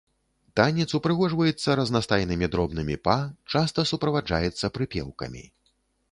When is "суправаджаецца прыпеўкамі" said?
3.91-5.43